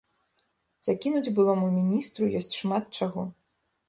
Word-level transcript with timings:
Закінуць 0.87 1.33
былому 1.39 1.67
міністру 1.75 2.29
ёсць 2.39 2.49
шмат 2.61 2.83
чаго. 3.01 3.27